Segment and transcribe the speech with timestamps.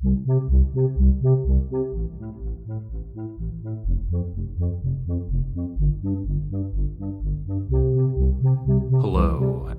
[0.00, 0.16] Hello,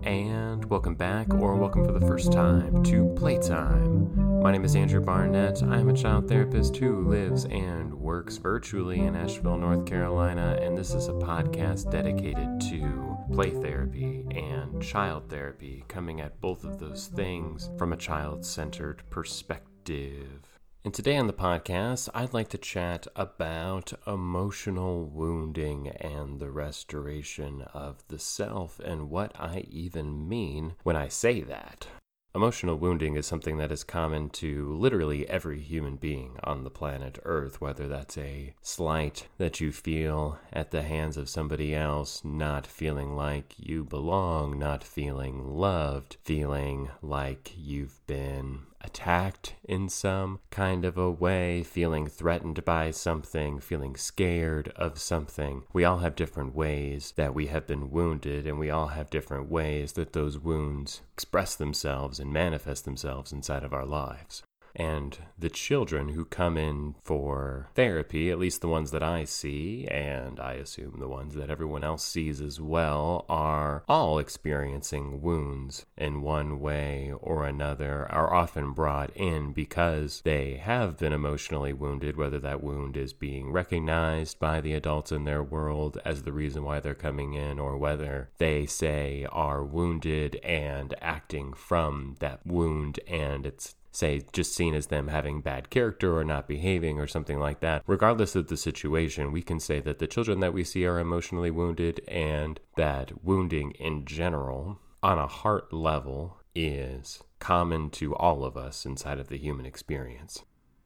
[0.03, 4.41] and welcome back, or welcome for the first time, to Playtime.
[4.41, 5.63] My name is Andrew Barnett.
[5.63, 10.93] I'm a child therapist who lives and works virtually in Asheville, North Carolina, and this
[10.93, 17.07] is a podcast dedicated to play therapy and child therapy, coming at both of those
[17.07, 19.68] things from a child centered perspective.
[19.89, 27.63] And today on the podcast, I'd like to chat about emotional wounding and the restoration
[27.73, 31.87] of the self and what I even mean when I say that.
[32.35, 37.17] Emotional wounding is something that is common to literally every human being on the planet
[37.23, 42.67] Earth, whether that's a slight that you feel at the hands of somebody else, not
[42.67, 50.85] feeling like you belong, not feeling loved, feeling like you've been attacked in some kind
[50.85, 55.63] of a way, feeling threatened by something, feeling scared of something.
[55.73, 59.49] We all have different ways that we have been wounded, and we all have different
[59.49, 64.43] ways that those wounds express themselves and manifest themselves inside of our lives.
[64.79, 69.85] And the children who come in for therapy, at least the ones that I see,
[69.89, 75.85] and I assume the ones that everyone else sees as well, are all experiencing wounds
[75.97, 82.15] in one way or another, are often brought in because they have been emotionally wounded,
[82.15, 86.63] whether that wound is being recognized by the adults in their world as the reason
[86.63, 92.97] why they're coming in, or whether they say are wounded and acting from that wound
[93.05, 97.39] and it's say, just seen as them having bad character or not behaving or something
[97.39, 97.83] like that.
[97.87, 101.51] Regardless of the situation, we can say that the children that we see are emotionally
[101.51, 108.57] wounded and that wounding in general, on a heart level, is common to all of
[108.57, 110.43] us inside of the human experience.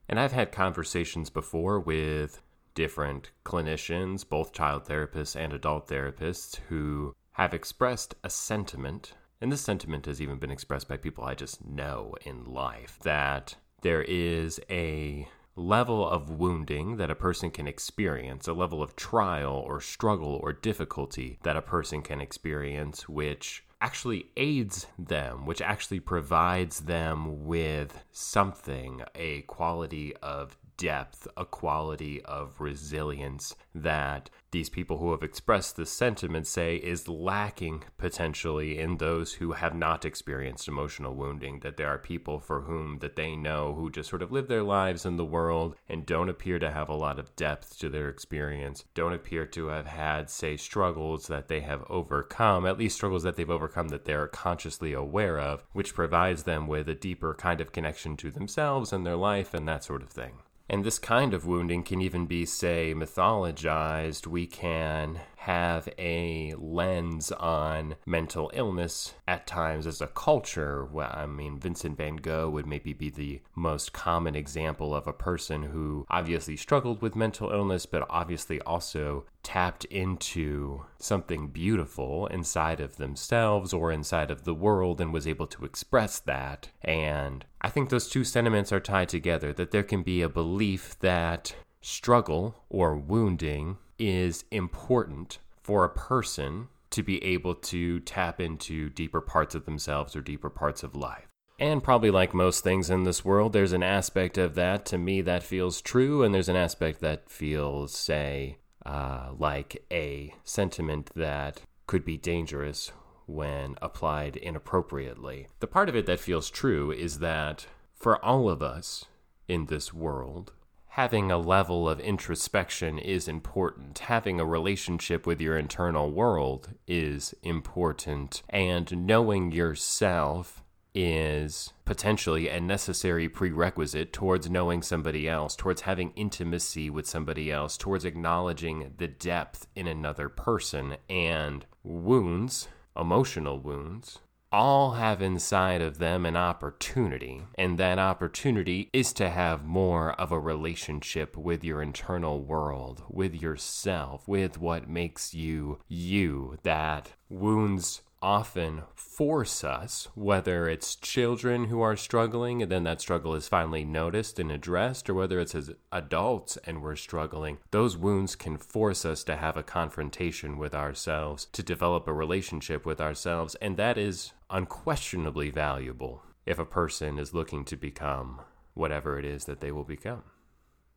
[0.08, 2.42] And I've had conversations before with
[2.76, 9.60] different clinicians, both child therapists and adult therapists, who have expressed a sentiment and this
[9.60, 14.58] sentiment has even been expressed by people I just know in life that there is
[14.70, 15.28] a
[15.58, 20.54] level of wounding that a person can experience, a level of trial or struggle or
[20.54, 28.02] difficulty that a person can experience, which actually aids them, which actually provides them with
[28.14, 35.78] something, a quality of depth, a quality of resilience that these people who have expressed
[35.78, 41.78] this sentiment say is lacking potentially in those who have not experienced emotional wounding that
[41.78, 45.06] there are people for whom that they know who just sort of live their lives
[45.06, 48.84] in the world and don't appear to have a lot of depth to their experience
[48.94, 53.38] don't appear to have had say struggles that they have overcome at least struggles that
[53.38, 57.72] they've overcome that they're consciously aware of which provides them with a deeper kind of
[57.72, 60.34] connection to themselves and their life and that sort of thing
[60.70, 64.28] and this kind of wounding can even be, say, mythologized.
[64.28, 70.86] We can have a lens on mental illness at times as a culture.
[70.86, 75.12] Well, I mean, Vincent van Gogh would maybe be the most common example of a
[75.12, 82.80] person who obviously struggled with mental illness, but obviously also tapped into something beautiful inside
[82.80, 86.70] of themselves or inside of the world and was able to express that.
[86.82, 90.98] And I think those two sentiments are tied together that there can be a belief
[91.00, 98.90] that struggle or wounding is important for a person to be able to tap into
[98.90, 101.28] deeper parts of themselves or deeper parts of life.
[101.60, 105.22] And probably like most things in this world, there's an aspect of that to me
[105.22, 111.62] that feels true, and there's an aspect that feels, say, uh, like a sentiment that
[111.88, 112.92] could be dangerous
[113.26, 115.48] when applied inappropriately.
[115.60, 119.06] The part of it that feels true is that for all of us
[119.48, 120.52] in this world,
[120.94, 123.98] having a level of introspection is important.
[123.98, 128.44] Having a relationship with your internal world is important.
[128.48, 136.92] And knowing yourself is potentially a necessary prerequisite towards knowing somebody else, towards having intimacy
[136.92, 140.98] with somebody else, towards acknowledging the depth in another person.
[141.10, 144.20] And wounds, emotional wounds,
[144.54, 150.32] all have inside of them an opportunity, and that opportunity is to have more of
[150.32, 156.58] a relationship with your internal world, with yourself, with what makes you you.
[156.62, 163.36] That wounds often force us, whether it's children who are struggling and then that struggle
[163.36, 168.36] is finally noticed and addressed, or whether it's as adults and we're struggling, those wounds
[168.36, 173.56] can force us to have a confrontation with ourselves, to develop a relationship with ourselves,
[173.56, 178.40] and that is unquestionably valuable if a person is looking to become
[178.76, 180.24] whatever it is that they will become.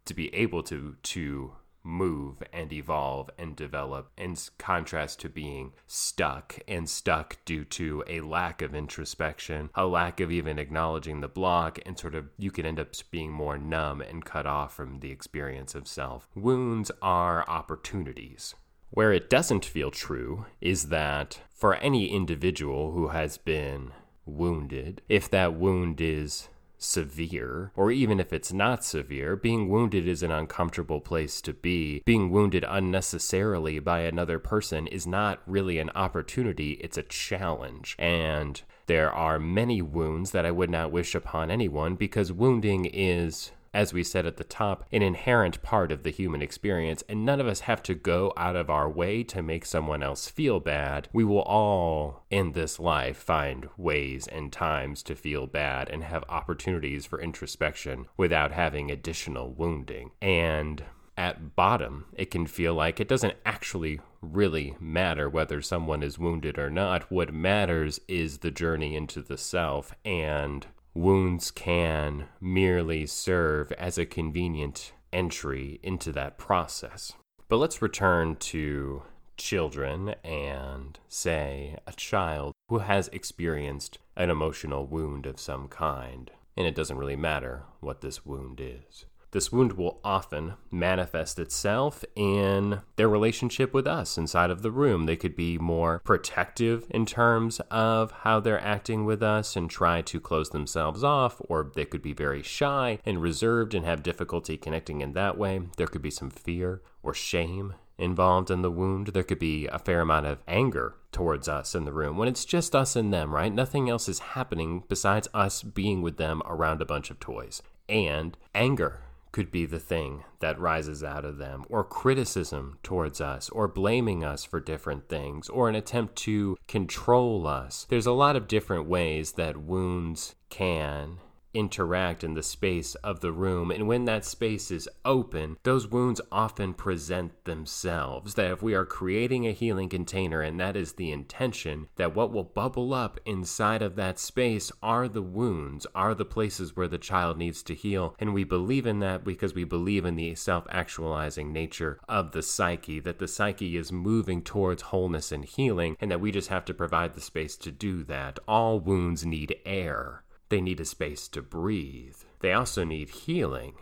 [0.04, 6.58] To be able to to move and evolve and develop in contrast to being stuck
[6.66, 11.78] and stuck due to a lack of introspection, a lack of even acknowledging the block,
[11.86, 15.12] and sort of you can end up being more numb and cut off from the
[15.12, 16.28] experience of self.
[16.34, 18.54] Wounds are opportunities.
[18.90, 23.92] Where it doesn't feel true is that for any individual who has been
[24.24, 26.48] wounded, if that wound is
[26.78, 32.02] severe, or even if it's not severe, being wounded is an uncomfortable place to be.
[32.04, 37.96] Being wounded unnecessarily by another person is not really an opportunity, it's a challenge.
[37.98, 43.52] And there are many wounds that I would not wish upon anyone because wounding is
[43.76, 47.42] as we said at the top, an inherent part of the human experience, and none
[47.42, 51.08] of us have to go out of our way to make someone else feel bad.
[51.12, 56.24] We will all, in this life, find ways and times to feel bad and have
[56.26, 60.10] opportunities for introspection without having additional wounding.
[60.22, 60.82] And
[61.18, 66.58] at bottom, it can feel like it doesn't actually really matter whether someone is wounded
[66.58, 67.10] or not.
[67.10, 74.06] What matters is the journey into the self and wounds can merely serve as a
[74.06, 77.12] convenient entry into that process.
[77.48, 79.02] But let's return to
[79.36, 86.30] children and say a child who has experienced an emotional wound of some kind.
[86.56, 89.04] And it doesn't really matter what this wound is.
[89.32, 95.04] This wound will often manifest itself in their relationship with us inside of the room.
[95.04, 100.00] They could be more protective in terms of how they're acting with us and try
[100.02, 104.56] to close themselves off, or they could be very shy and reserved and have difficulty
[104.56, 105.60] connecting in that way.
[105.76, 109.08] There could be some fear or shame involved in the wound.
[109.08, 112.44] There could be a fair amount of anger towards us in the room when it's
[112.44, 113.52] just us and them, right?
[113.52, 117.62] Nothing else is happening besides us being with them around a bunch of toys.
[117.88, 119.00] And anger
[119.36, 124.24] could be the thing that rises out of them, or criticism towards us, or blaming
[124.24, 127.86] us for different things, or an attempt to control us.
[127.90, 131.18] There's a lot of different ways that wounds can
[131.54, 133.70] interact in the space of the room.
[133.70, 138.34] And when that space is open, those wounds often present themselves.
[138.34, 142.32] That if we are creating a healing container, and that is the intention, that what
[142.32, 146.98] will bubble up inside of that space are the wounds, are the places where the
[146.98, 148.14] child needs to heal.
[148.18, 152.42] And we believe in that because we believe in the self actualizing nature of the
[152.42, 156.64] psyche, that the psyche is moving towards wholeness and healing, and that we just have
[156.66, 158.38] to provide the space to do that.
[158.46, 160.22] All wounds need air.
[160.48, 162.16] They need a space to breathe.
[162.40, 163.74] They also need healing.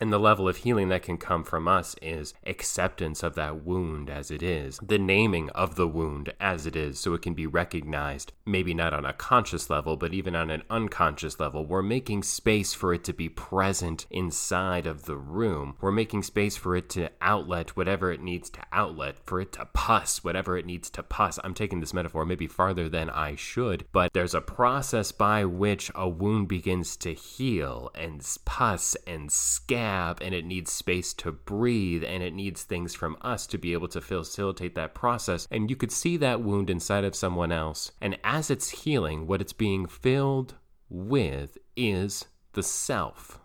[0.00, 4.08] And the level of healing that can come from us is acceptance of that wound
[4.08, 7.46] as it is, the naming of the wound as it is, so it can be
[7.46, 11.66] recognized, maybe not on a conscious level, but even on an unconscious level.
[11.66, 15.76] We're making space for it to be present inside of the room.
[15.82, 19.66] We're making space for it to outlet whatever it needs to outlet, for it to
[19.66, 21.38] pus whatever it needs to pus.
[21.44, 25.90] I'm taking this metaphor maybe farther than I should, but there's a process by which
[25.94, 32.04] a wound begins to heal and pus and scab and it needs space to breathe
[32.04, 35.46] and it needs things from us to be able to facilitate that process.
[35.50, 37.92] And you could see that wound inside of someone else.
[38.00, 40.54] And as it's healing, what it's being filled
[40.88, 43.40] with is the self.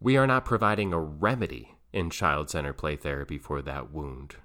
[0.00, 4.36] We are not providing a remedy in child centered play therapy for that wound.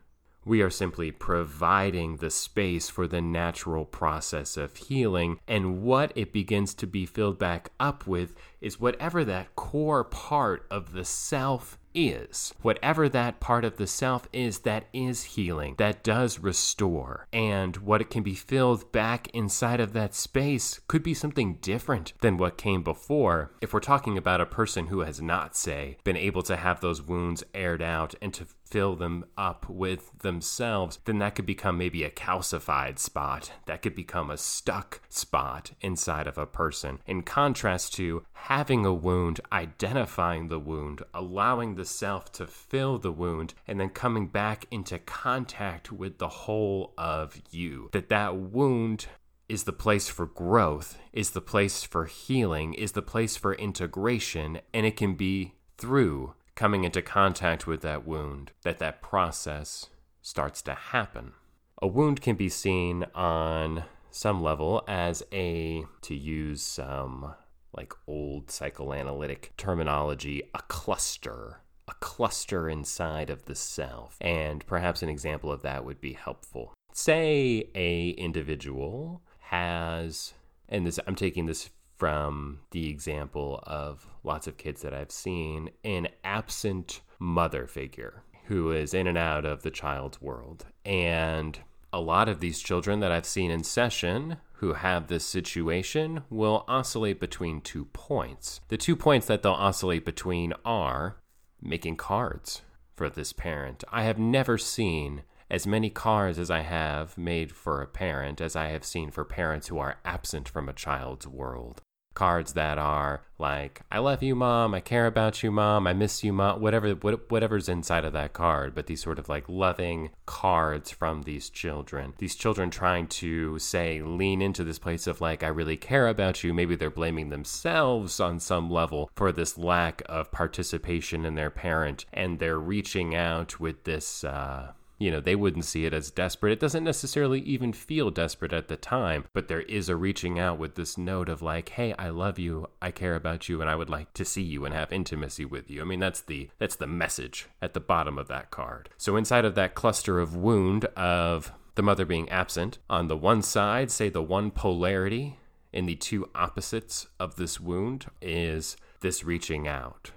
[0.48, 6.32] We are simply providing the space for the natural process of healing, and what it
[6.32, 11.78] begins to be filled back up with is whatever that core part of the self
[11.98, 12.54] is.
[12.62, 17.28] Whatever that part of the self is that is healing, that does restore.
[17.34, 22.14] And what it can be filled back inside of that space could be something different
[22.22, 23.52] than what came before.
[23.62, 27.02] If we're talking about a person who has not, say, been able to have those
[27.02, 32.04] wounds aired out and to fill them up with themselves, then that could become maybe
[32.04, 33.52] a calcified spot.
[33.66, 37.00] That could become a stuck spot inside of a person.
[37.08, 43.12] In contrast to having a wound, identifying the wound, allowing the self to fill the
[43.12, 47.90] wound, and then coming back into contact with the whole of you.
[47.94, 49.08] That that wound
[49.50, 54.60] is the place for growth, is the place for healing, is the place for integration,
[54.74, 59.88] and it can be through coming into contact with that wound that that process
[60.22, 61.34] starts to happen.
[61.82, 67.36] A wound can be seen on some level as a, to use some
[67.72, 71.62] like old psychoanalytic terminology, a cluster.
[71.88, 74.18] A cluster inside of the self.
[74.22, 76.74] And perhaps an example of that would be helpful.
[76.94, 80.34] Say a individual has
[80.70, 85.72] and this I'm taking this from the example of lots of kids that I've seen
[85.84, 90.66] an absent mother figure who is in and out of the child's world.
[90.86, 91.60] And
[91.92, 96.66] a lot of these children that I've seen in session who have this situation will
[96.68, 98.62] oscillate between two points.
[98.70, 101.18] The two points that they'll oscillate between are
[101.62, 102.62] making cards
[102.96, 103.84] for this parent.
[103.92, 108.56] I have never seen as many cards as I have made for a parent as
[108.56, 111.82] I have seen for parents who are absent from a child's world
[112.18, 116.24] cards that are like I love you mom, I care about you mom, I miss
[116.24, 120.90] you mom, whatever whatever's inside of that card, but these sort of like loving cards
[120.90, 122.14] from these children.
[122.18, 126.44] These children trying to say lean into this place of like I really care about
[126.44, 126.56] you.
[126.56, 132.06] Maybe they're blaming themselves on some level for this lack of participation in their parent
[132.12, 136.54] and they're reaching out with this uh you know, they wouldn't see it as desperate.
[136.54, 140.58] It doesn't necessarily even feel desperate at the time, but there is a reaching out
[140.58, 142.68] with this note of like, "Hey, I love you.
[142.82, 145.70] I care about you and I would like to see you and have intimacy with
[145.70, 148.90] you." I mean, that's the that's the message at the bottom of that card.
[148.98, 153.44] So inside of that cluster of wound of the mother being absent, on the one
[153.44, 155.38] side, say the one polarity
[155.72, 160.10] in the two opposites of this wound is this reaching out.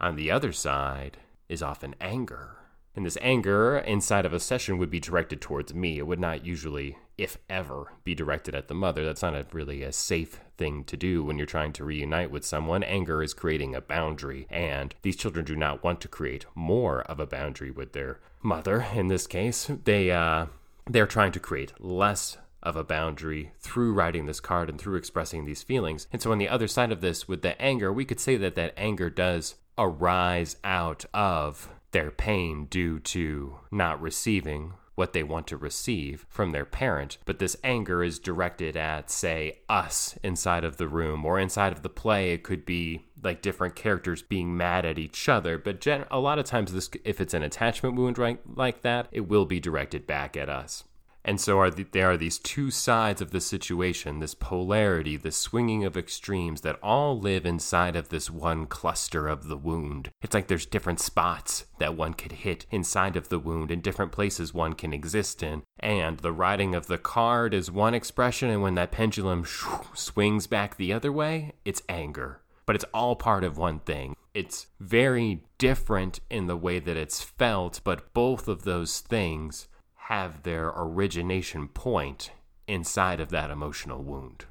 [0.00, 1.16] On the other side
[1.48, 2.57] is often anger
[2.98, 5.98] and this anger inside of a session would be directed towards me.
[5.98, 9.04] It would not usually, if ever, be directed at the mother.
[9.04, 12.44] That's not a really a safe thing to do when you're trying to reunite with
[12.44, 12.82] someone.
[12.82, 17.20] Anger is creating a boundary, and these children do not want to create more of
[17.20, 18.84] a boundary with their mother.
[18.92, 20.46] In this case, they uh,
[20.90, 25.44] they're trying to create less of a boundary through writing this card and through expressing
[25.44, 26.08] these feelings.
[26.12, 28.56] And so, on the other side of this, with the anger, we could say that
[28.56, 35.46] that anger does arise out of their pain due to not receiving what they want
[35.46, 40.76] to receive from their parent, but this anger is directed at, say, us inside of
[40.76, 42.32] the room or inside of the play.
[42.32, 46.40] It could be like different characters being mad at each other, but gen- a lot
[46.40, 50.04] of times, this if it's an attachment wound right, like that, it will be directed
[50.04, 50.82] back at us.
[51.28, 55.36] And so are the, there are these two sides of the situation, this polarity, this
[55.36, 60.08] swinging of extremes that all live inside of this one cluster of the wound.
[60.22, 64.10] It's like there's different spots that one could hit inside of the wound and different
[64.10, 65.64] places one can exist in.
[65.78, 69.44] And the writing of the card is one expression, and when that pendulum
[69.92, 72.40] swings back the other way, it's anger.
[72.64, 74.16] But it's all part of one thing.
[74.32, 79.68] It's very different in the way that it's felt, but both of those things
[80.08, 82.30] have their origination point
[82.66, 84.46] inside of that emotional wound.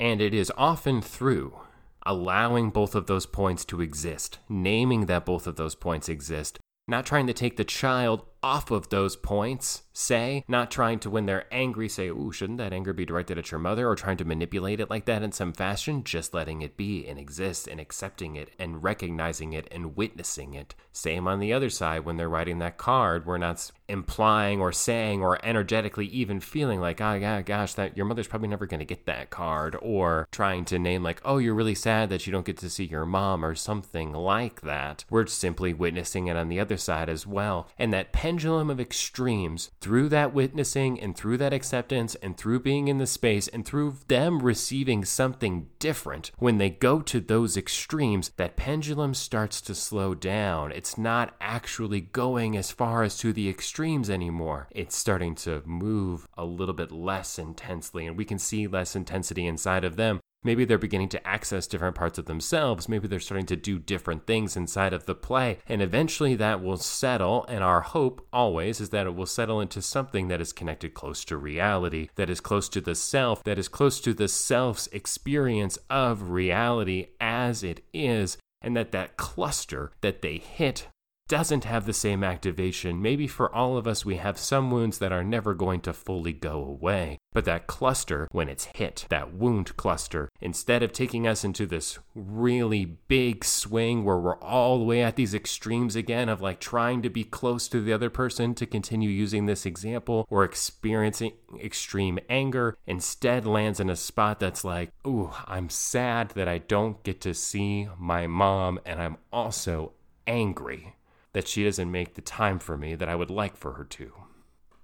[0.00, 1.58] And it is often through
[2.06, 7.04] allowing both of those points to exist, naming that both of those points exist, not
[7.04, 11.46] trying to take the child off of those points, say, not trying to, when they're
[11.52, 14.80] angry, say, Ooh, shouldn't that anger be directed at your mother, or trying to manipulate
[14.80, 18.50] it like that in some fashion, just letting it be and exist and accepting it
[18.58, 20.74] and recognizing it and witnessing it.
[20.92, 25.22] Same on the other side, when they're writing that card, we're not implying or saying
[25.22, 28.84] or energetically even feeling like, oh, yeah, gosh, that your mother's probably never going to
[28.84, 32.46] get that card, or trying to name, like, oh, you're really sad that you don't
[32.46, 35.04] get to see your mom, or something like that.
[35.10, 37.68] We're simply witnessing it on the other side as well.
[37.78, 42.86] And that pendulum of extremes through that witnessing and through that acceptance and through being
[42.86, 48.30] in the space and through them receiving something different, when they go to those extremes,
[48.36, 50.70] that pendulum starts to slow down.
[50.72, 54.68] It's not actually going as far as to the extremes anymore.
[54.72, 59.46] It's starting to move a little bit less intensely, and we can see less intensity
[59.46, 60.20] inside of them.
[60.48, 62.88] Maybe they're beginning to access different parts of themselves.
[62.88, 65.58] Maybe they're starting to do different things inside of the play.
[65.66, 67.44] And eventually that will settle.
[67.50, 71.22] And our hope always is that it will settle into something that is connected close
[71.26, 75.76] to reality, that is close to the self, that is close to the self's experience
[75.90, 78.38] of reality as it is.
[78.62, 80.88] And that that cluster that they hit
[81.28, 83.02] doesn't have the same activation.
[83.02, 86.32] Maybe for all of us, we have some wounds that are never going to fully
[86.32, 87.18] go away.
[87.32, 91.98] But that cluster, when it's hit, that wound cluster, instead of taking us into this
[92.14, 97.02] really big swing where we're all the way at these extremes again of like trying
[97.02, 102.18] to be close to the other person to continue using this example or experiencing extreme
[102.30, 107.20] anger, instead lands in a spot that's like, ooh, I'm sad that I don't get
[107.20, 109.92] to see my mom and I'm also
[110.26, 110.94] angry
[111.32, 114.12] that she doesn't make the time for me that I would like for her to.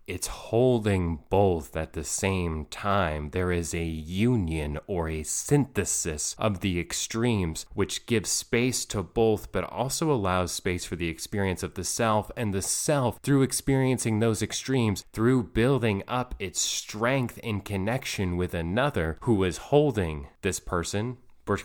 [0.07, 3.31] it's holding both at the same time.
[3.31, 9.51] There is a union or a synthesis of the extremes, which gives space to both,
[9.51, 14.19] but also allows space for the experience of the self and the self through experiencing
[14.21, 20.61] those extremes, through building up its strength in connection with another who is holding this
[20.61, 21.17] person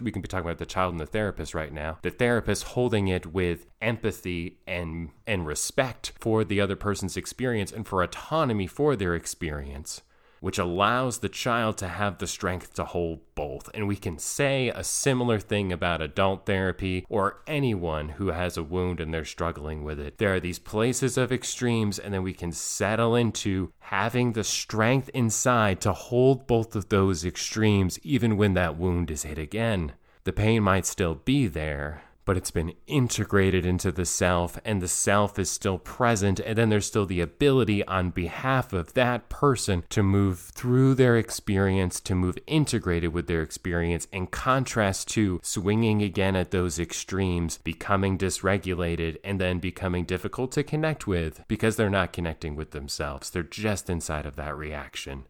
[0.01, 1.97] we can be talking about the child and the therapist right now.
[2.01, 7.87] The therapist holding it with empathy and and respect for the other person's experience and
[7.87, 10.01] for autonomy for their experience
[10.39, 13.69] which allows the child to have the strength to hold both.
[13.73, 18.63] And we can say a similar thing about adult therapy or anyone who has a
[18.63, 20.17] wound and they're struggling with it.
[20.17, 25.09] There are these places of extremes, and then we can settle into having the strength
[25.13, 29.93] inside to hold both of those extremes, even when that wound is hit again.
[30.25, 34.87] The pain might still be there, but it's been integrated into the self and the
[34.87, 36.39] self is still present.
[36.39, 41.17] And then there's still the ability on behalf of that person to move through their
[41.17, 47.57] experience, to move integrated with their experience, in contrast to swinging again at those extremes,
[47.63, 53.31] becoming dysregulated, and then becoming difficult to connect with because they're not connecting with themselves.
[53.31, 55.25] They're just inside of that reaction.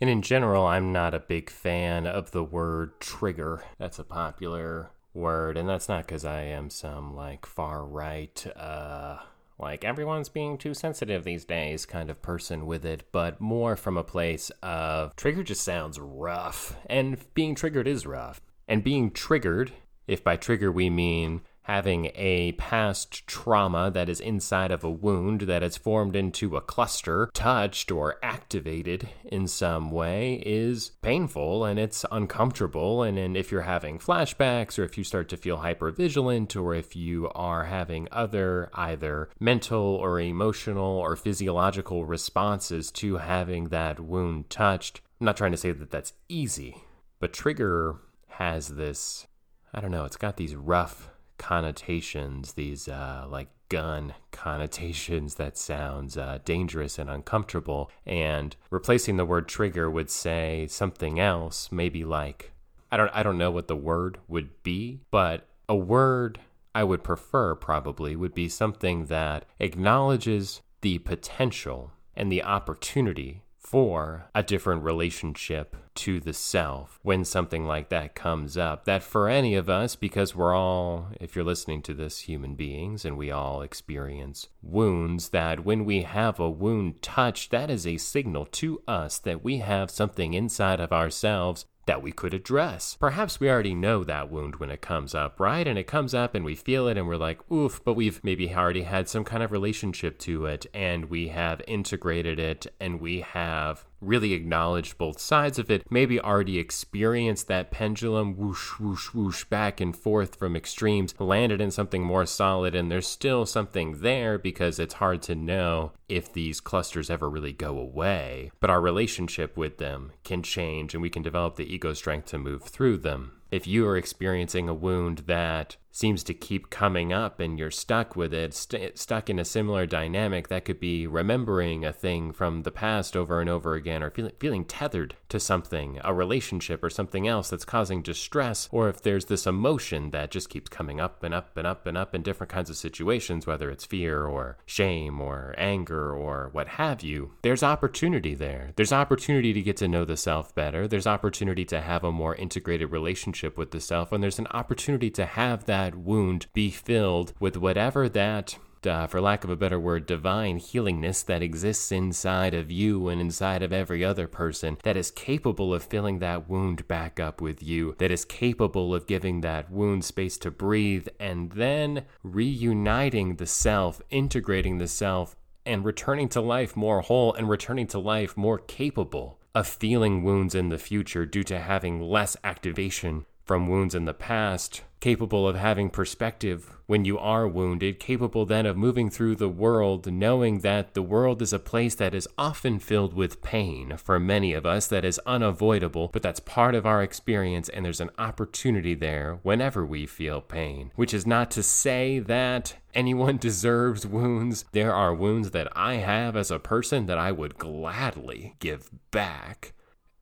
[0.00, 3.64] And in general, I'm not a big fan of the word trigger.
[3.76, 9.18] That's a popular word, and that's not because I am some like far right, uh,
[9.58, 13.96] like everyone's being too sensitive these days kind of person with it, but more from
[13.96, 18.40] a place of trigger just sounds rough, and being triggered is rough.
[18.66, 19.72] And being triggered,
[20.06, 25.42] if by trigger we mean having a past trauma that is inside of a wound
[25.42, 31.78] that has formed into a cluster, touched or activated in some way, is painful and
[31.78, 33.02] it's uncomfortable.
[33.02, 37.30] And, if you're having flashbacks, or if you start to feel hypervigilant, or if you
[37.34, 45.00] are having other either mental or emotional or physiological responses to having that wound touched,
[45.20, 46.84] I'm not trying to say that that's easy,
[47.18, 47.96] but trigger
[48.28, 49.26] has this.
[49.72, 56.16] I don't know, it's got these rough connotations, these uh, like gun connotations that sounds
[56.16, 57.90] uh, dangerous and uncomfortable.
[58.06, 62.52] And replacing the word trigger would say something else, maybe like
[62.90, 66.40] I don't I don't know what the word would be, but a word
[66.74, 73.43] I would prefer probably would be something that acknowledges the potential and the opportunity
[73.74, 78.84] for a different relationship to the self when something like that comes up.
[78.84, 83.04] That for any of us, because we're all, if you're listening to this, human beings,
[83.04, 87.96] and we all experience wounds, that when we have a wound touched, that is a
[87.96, 92.96] signal to us that we have something inside of ourselves that we could address.
[92.98, 95.66] Perhaps we already know that wound when it comes up, right?
[95.66, 98.54] And it comes up and we feel it and we're like, oof, but we've maybe
[98.54, 103.20] already had some kind of relationship to it and we have integrated it and we
[103.20, 109.44] have really acknowledged both sides of it, maybe already experienced that pendulum whoosh, whoosh, whoosh
[109.44, 114.38] back and forth from extremes, landed in something more solid, and there's still something there
[114.38, 118.50] because it's hard to know if these clusters ever really go away.
[118.60, 122.38] But our relationship with them can change and we can develop the ego strength to
[122.38, 127.38] move through them if you are experiencing a wound that seems to keep coming up
[127.38, 131.84] and you're stuck with it, st- stuck in a similar dynamic, that could be remembering
[131.84, 136.00] a thing from the past over and over again, or feel- feeling tethered to something,
[136.02, 140.50] a relationship or something else that's causing distress, or if there's this emotion that just
[140.50, 143.70] keeps coming up and up and up and up in different kinds of situations, whether
[143.70, 148.72] it's fear or shame or anger or what have you, there's opportunity there.
[148.74, 150.88] There's opportunity to get to know the self better.
[150.88, 154.46] There's opportunity to have a more integrated relationship relationship with the self, and there's an
[154.52, 159.56] opportunity to have that wound be filled with whatever that uh, for lack of a
[159.56, 164.76] better word, divine healingness that exists inside of you and inside of every other person
[164.82, 169.06] that is capable of filling that wound back up with you, that is capable of
[169.06, 175.86] giving that wound space to breathe, and then reuniting the self, integrating the self, and
[175.86, 180.68] returning to life more whole and returning to life more capable of feeling wounds in
[180.68, 185.90] the future due to having less activation from wounds in the past, capable of having
[185.90, 191.02] perspective when you are wounded, capable then of moving through the world knowing that the
[191.02, 195.04] world is a place that is often filled with pain for many of us, that
[195.04, 200.06] is unavoidable, but that's part of our experience, and there's an opportunity there whenever we
[200.06, 200.90] feel pain.
[200.94, 204.64] Which is not to say that anyone deserves wounds.
[204.72, 209.72] There are wounds that I have as a person that I would gladly give back.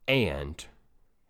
[0.09, 0.65] And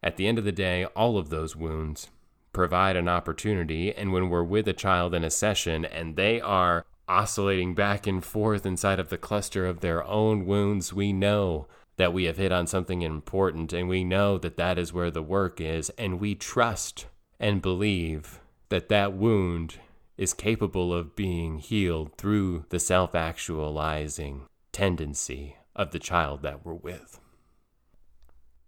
[0.02, 2.10] at the end of the day, all of those wounds
[2.52, 3.94] provide an opportunity.
[3.94, 8.24] And when we're with a child in a session and they are oscillating back and
[8.24, 12.52] forth inside of the cluster of their own wounds, we know that we have hit
[12.52, 16.34] on something important and we know that that is where the work is, and we
[16.34, 17.06] trust
[17.38, 19.76] and believe that that wound
[20.16, 26.74] is capable of being healed through the self actualizing tendency of the child that we're
[26.74, 27.20] with.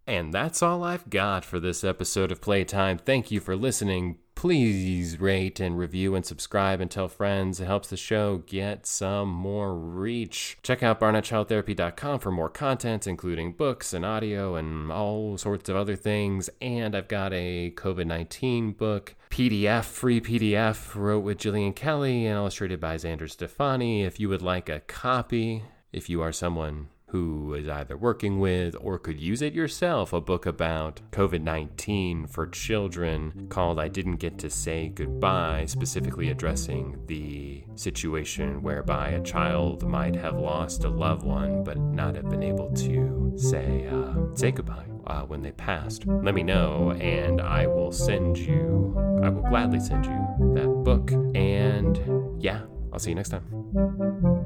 [0.07, 2.99] And that's all I've got for this episode of Playtime.
[2.99, 4.19] Thank you for listening.
[4.35, 7.61] Please rate and review and subscribe and tell friends.
[7.61, 10.59] It helps the show get some more reach.
[10.63, 15.97] Check out barnettchildtherapy.com for more content, including books and audio and all sorts of other
[15.97, 16.51] things.
[16.61, 22.37] And I've got a COVID 19 book, PDF, free PDF, wrote with Jillian Kelly and
[22.37, 24.03] illustrated by Xander Stefani.
[24.03, 25.63] If you would like a copy,
[25.93, 30.21] if you are someone who is either working with or could use it yourself a
[30.21, 36.99] book about COVID 19 for children called I Didn't Get to Say Goodbye, specifically addressing
[37.07, 42.43] the situation whereby a child might have lost a loved one but not have been
[42.43, 44.87] able to say, uh, say goodbye.
[45.07, 49.79] Uh, when they passed, let me know, and I will send you, I will gladly
[49.79, 51.13] send you that book.
[51.37, 54.44] And yeah, I'll see you next time.